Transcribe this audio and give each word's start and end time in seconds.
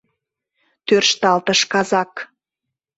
—тӧршталтыш 0.85 1.61
казак. 1.71 2.11